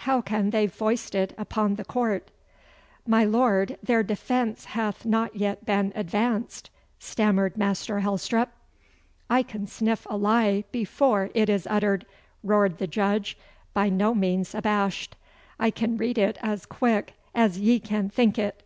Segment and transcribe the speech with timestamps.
[0.00, 2.30] How can they foist it upon the Court?'
[3.06, 6.68] 'My Lord, their defence hath not yet been advanced!'
[6.98, 8.52] stammered Master Helstrop.
[9.30, 12.04] 'I can sniff a lie before it is uttered,'
[12.44, 13.38] roared the Judge,
[13.72, 15.16] by no means abashed.
[15.58, 18.62] 'I can read it as quick as ye can think it.